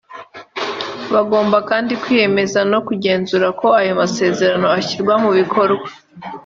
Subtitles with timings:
[1.13, 5.87] Bagomba kandi kwiyemeza no kugenzura ko ayo masezerano ashyirwa mu bikorwa